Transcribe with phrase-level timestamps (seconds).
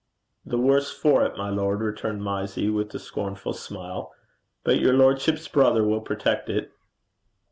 [0.47, 4.11] 'The worse for it, my lord,' returned Mysie, with a scornful smile.
[4.63, 6.71] 'But your lordship's brother will protect it.'